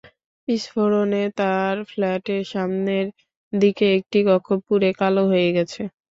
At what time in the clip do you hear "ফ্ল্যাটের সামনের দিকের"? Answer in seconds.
1.89-3.91